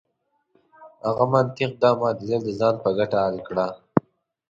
هغه 1.05 1.25
منطق 1.33 1.71
دا 1.81 1.89
معادله 1.99 2.37
د 2.43 2.47
ځان 2.59 2.75
په 2.83 2.89
ګټه 2.97 3.17
حل 3.25 3.37
کړه. 3.47 3.67